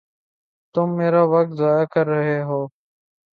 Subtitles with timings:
[0.75, 2.59] تم میرا وقت ضائع کر رہے ہو